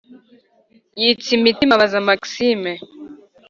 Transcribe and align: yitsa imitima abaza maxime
yitsa 1.01 1.29
imitima 1.39 1.73
abaza 1.75 1.99
maxime 2.09 2.71